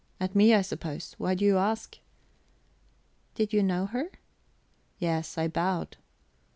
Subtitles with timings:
[0.19, 1.13] At me, I suppose.
[1.19, 1.99] Why do you ask?"
[3.35, 4.09] "Did you know her?"
[4.97, 5.37] "Yes.
[5.37, 5.97] I bowed."